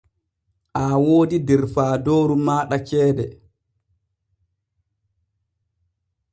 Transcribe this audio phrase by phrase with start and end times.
[0.81, 3.25] Aa woodi der faadooru maaɗa ceede.